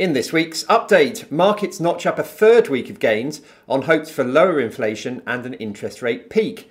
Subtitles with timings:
[0.00, 4.24] In this week's update, markets notch up a third week of gains on hopes for
[4.24, 6.70] lower inflation and an interest rate peak.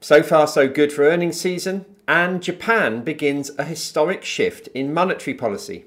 [0.00, 5.32] So far, so good for earnings season, and Japan begins a historic shift in monetary
[5.32, 5.84] policy.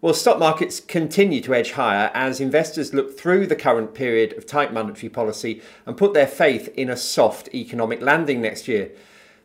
[0.00, 4.46] Well, stock markets continue to edge higher as investors look through the current period of
[4.46, 8.92] tight monetary policy and put their faith in a soft economic landing next year.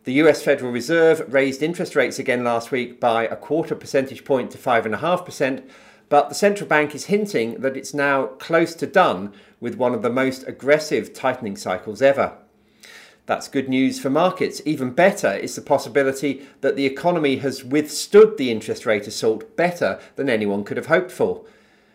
[0.03, 4.51] The US Federal Reserve raised interest rates again last week by a quarter percentage point
[4.51, 5.63] to 5.5%,
[6.11, 10.01] but the central bank is hinting that it's now close to done with one of
[10.01, 12.33] the most aggressive tightening cycles ever.
[13.27, 14.61] That's good news for markets.
[14.65, 20.01] Even better is the possibility that the economy has withstood the interest rate assault better
[20.17, 21.45] than anyone could have hoped for.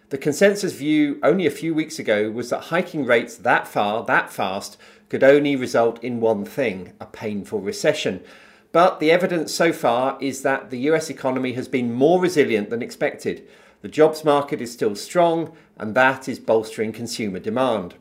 [0.09, 4.33] The consensus view only a few weeks ago was that hiking rates that far, that
[4.33, 4.79] fast,
[5.11, 8.25] could only result in one thing a painful recession.
[8.73, 12.81] But the evidence so far is that the US economy has been more resilient than
[12.81, 13.47] expected.
[13.87, 17.95] The jobs market is still strong, and that is bolstering consumer demand.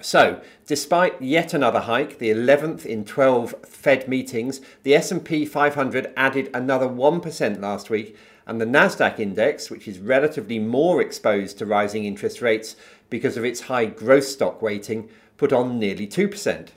[0.00, 6.48] So, despite yet another hike, the 11th in 12 Fed meetings, the S&P 500 added
[6.54, 12.06] another 1% last week, and the Nasdaq index, which is relatively more exposed to rising
[12.06, 12.74] interest rates
[13.10, 16.68] because of its high growth stock weighting, put on nearly 2%.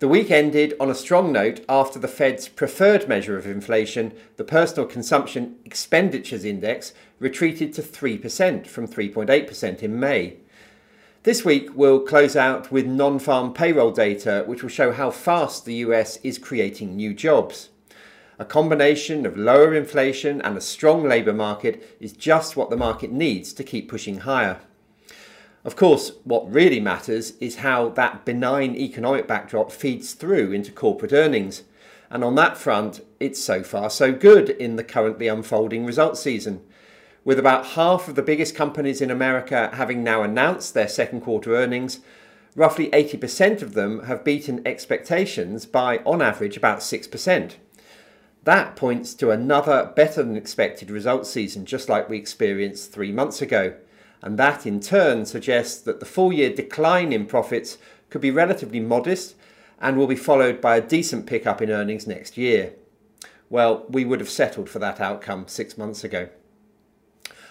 [0.00, 4.44] The week ended on a strong note after the Fed's preferred measure of inflation, the
[4.44, 10.38] Personal Consumption Expenditures Index, retreated to 3% from 3.8% in May.
[11.24, 15.66] This week we'll close out with non farm payroll data, which will show how fast
[15.66, 17.68] the US is creating new jobs.
[18.38, 23.12] A combination of lower inflation and a strong labour market is just what the market
[23.12, 24.60] needs to keep pushing higher.
[25.62, 31.12] Of course, what really matters is how that benign economic backdrop feeds through into corporate
[31.12, 31.64] earnings.
[32.08, 36.62] And on that front, it's so far so good in the currently unfolding results season.
[37.24, 41.54] With about half of the biggest companies in America having now announced their second quarter
[41.54, 42.00] earnings,
[42.56, 47.56] roughly 80% of them have beaten expectations by, on average, about 6%.
[48.44, 53.42] That points to another better than expected results season, just like we experienced three months
[53.42, 53.74] ago
[54.22, 57.78] and that in turn suggests that the full year decline in profits
[58.10, 59.34] could be relatively modest
[59.80, 62.74] and will be followed by a decent pickup in earnings next year.
[63.48, 66.28] Well, we would have settled for that outcome six months ago.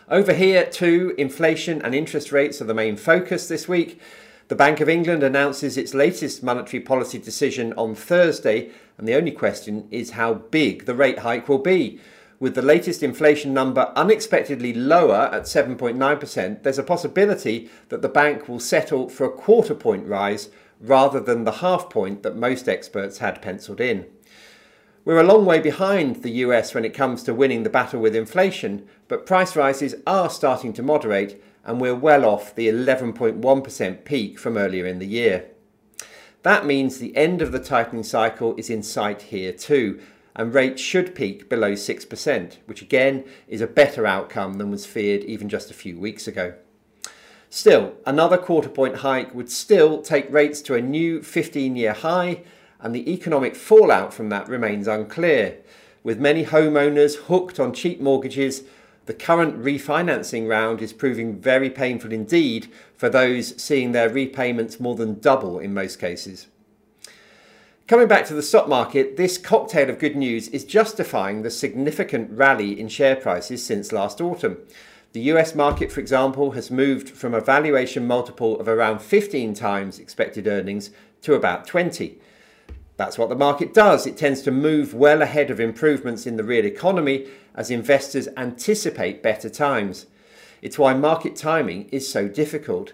[0.07, 4.00] Over here, too, inflation and interest rates are the main focus this week.
[4.47, 9.31] The Bank of England announces its latest monetary policy decision on Thursday, and the only
[9.31, 12.00] question is how big the rate hike will be
[12.39, 18.47] with the latest inflation number unexpectedly lower at 7.9%, there's a possibility that the bank
[18.47, 23.17] will settle for a quarter point rise rather than the half point that most experts
[23.17, 24.05] had penciled in.
[25.03, 28.16] We're a long way behind the US when it comes to winning the battle with
[28.16, 34.39] inflation, but price rises are starting to moderate and we're well off the 11.1% peak
[34.39, 35.45] from earlier in the year.
[36.44, 40.00] That means the end of the tightening cycle is in sight here too,
[40.35, 45.23] and rates should peak below 6%, which again is a better outcome than was feared
[45.23, 46.53] even just a few weeks ago.
[47.50, 52.44] Still, another quarter point hike would still take rates to a new 15 year high,
[52.79, 55.57] and the economic fallout from that remains unclear.
[56.03, 58.63] With many homeowners hooked on cheap mortgages,
[59.06, 64.95] the current refinancing round is proving very painful indeed for those seeing their repayments more
[64.95, 66.45] than double in most cases.
[67.89, 72.29] Coming back to the stock market, this cocktail of good news is justifying the significant
[72.29, 74.59] rally in share prices since last autumn.
[75.13, 79.97] The US market, for example, has moved from a valuation multiple of around 15 times
[79.97, 80.91] expected earnings
[81.23, 82.19] to about 20.
[82.95, 84.06] That's what the market does.
[84.06, 87.25] It tends to move well ahead of improvements in the real economy
[87.56, 90.06] as investors anticipate better times.
[90.61, 92.94] It's why market timing is so difficult.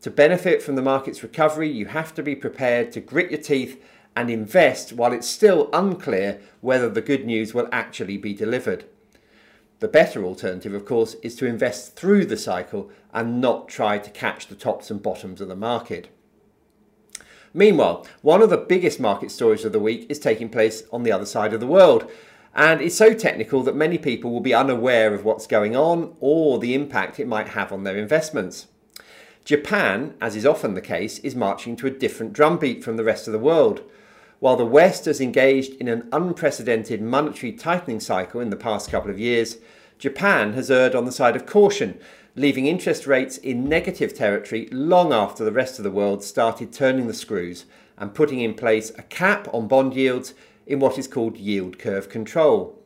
[0.00, 3.78] To benefit from the market's recovery, you have to be prepared to grit your teeth
[4.20, 8.84] and invest while it's still unclear whether the good news will actually be delivered.
[9.78, 14.10] The better alternative, of course, is to invest through the cycle and not try to
[14.10, 16.14] catch the tops and bottoms of the market.
[17.54, 21.12] Meanwhile, one of the biggest market stories of the week is taking place on the
[21.12, 22.08] other side of the world.
[22.54, 26.58] And it's so technical that many people will be unaware of what's going on or
[26.58, 28.66] the impact it might have on their investments.
[29.46, 33.26] Japan, as is often the case, is marching to a different drumbeat from the rest
[33.26, 33.82] of the world.
[34.40, 39.10] While the West has engaged in an unprecedented monetary tightening cycle in the past couple
[39.10, 39.58] of years,
[39.98, 42.00] Japan has erred on the side of caution,
[42.34, 47.06] leaving interest rates in negative territory long after the rest of the world started turning
[47.06, 47.66] the screws
[47.98, 50.32] and putting in place a cap on bond yields
[50.66, 52.82] in what is called yield curve control.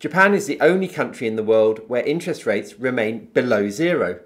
[0.00, 4.20] Japan is the only country in the world where interest rates remain below zero.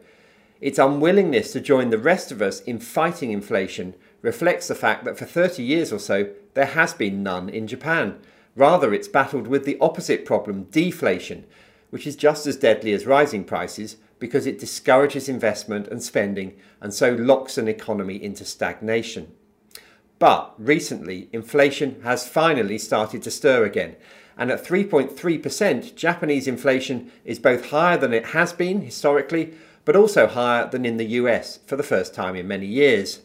[0.61, 5.19] Its unwillingness to join the rest of us in fighting inflation reflects the fact that
[5.19, 8.19] for 30 years or so there has been none in Japan.
[8.55, 11.45] Rather, it's battled with the opposite problem, deflation,
[11.91, 16.95] which is just as deadly as rising prices because it discourages investment and spending and
[16.95, 19.33] so locks an economy into stagnation.
[20.19, 23.97] But recently, inflation has finally started to stir again.
[24.39, 29.55] And at 3.3%, Japanese inflation is both higher than it has been historically,
[29.85, 33.23] but also higher than in the US for the first time in many years.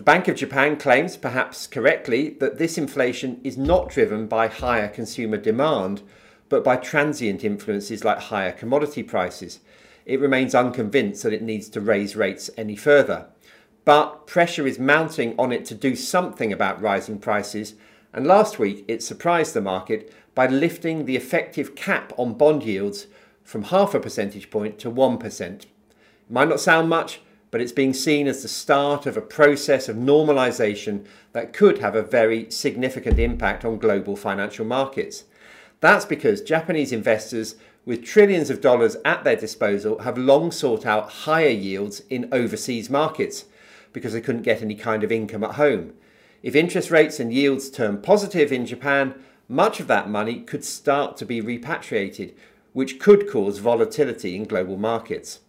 [0.00, 4.88] The Bank of Japan claims, perhaps correctly, that this inflation is not driven by higher
[4.88, 6.00] consumer demand,
[6.48, 9.60] but by transient influences like higher commodity prices.
[10.06, 13.26] It remains unconvinced that it needs to raise rates any further.
[13.84, 17.74] But pressure is mounting on it to do something about rising prices,
[18.14, 23.06] and last week it surprised the market by lifting the effective cap on bond yields
[23.44, 25.42] from half a percentage point to 1%.
[25.42, 25.66] It
[26.30, 27.20] might not sound much,
[27.50, 31.94] but it's being seen as the start of a process of normalisation that could have
[31.94, 35.24] a very significant impact on global financial markets.
[35.80, 41.10] That's because Japanese investors with trillions of dollars at their disposal have long sought out
[41.10, 43.46] higher yields in overseas markets
[43.92, 45.94] because they couldn't get any kind of income at home.
[46.42, 49.14] If interest rates and yields turn positive in Japan,
[49.48, 52.36] much of that money could start to be repatriated,
[52.72, 55.40] which could cause volatility in global markets.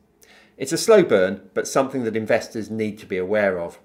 [0.62, 3.80] It's a slow burn, but something that investors need to be aware of.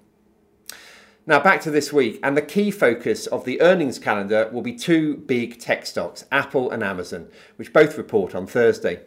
[1.25, 4.75] Now, back to this week, and the key focus of the earnings calendar will be
[4.75, 8.99] two big tech stocks, Apple and Amazon, which both report on Thursday.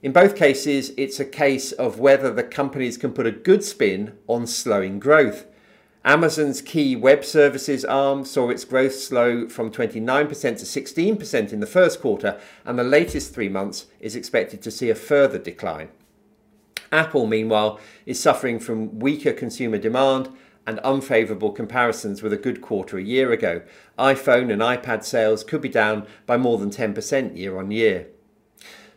[0.00, 4.16] In both cases, it's a case of whether the companies can put a good spin
[4.28, 5.46] on slowing growth.
[6.04, 11.66] Amazon's key web services arm saw its growth slow from 29% to 16% in the
[11.66, 15.88] first quarter, and the latest three months is expected to see a further decline.
[16.92, 20.28] Apple, meanwhile, is suffering from weaker consumer demand
[20.66, 23.62] and unfavourable comparisons with a good quarter a year ago.
[23.98, 28.06] iPhone and iPad sales could be down by more than 10% year on year.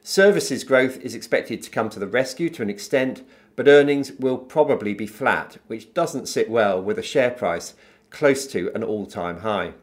[0.04, 3.24] Services growth is expected to come to the rescue to an extent,
[3.56, 7.74] but earnings will probably be flat, which doesn't sit well with a share price
[8.12, 9.74] close to an all time high.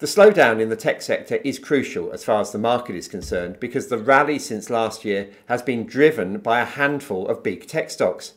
[0.00, 3.60] The slowdown in the tech sector is crucial as far as the market is concerned
[3.60, 7.90] because the rally since last year has been driven by a handful of big tech
[7.90, 8.34] stocks.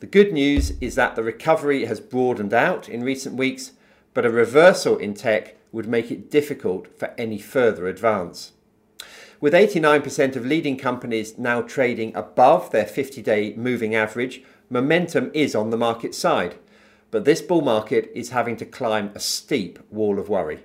[0.00, 3.72] The good news is that the recovery has broadened out in recent weeks,
[4.12, 8.52] but a reversal in tech would make it difficult for any further advance.
[9.40, 15.54] With 89% of leading companies now trading above their 50 day moving average, momentum is
[15.54, 16.56] on the market side.
[17.12, 20.64] But this bull market is having to climb a steep wall of worry.